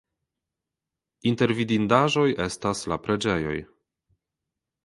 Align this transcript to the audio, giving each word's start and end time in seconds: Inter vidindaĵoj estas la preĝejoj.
Inter 1.31 1.53
vidindaĵoj 1.59 2.25
estas 2.47 2.83
la 2.93 2.99
preĝejoj. 3.07 3.57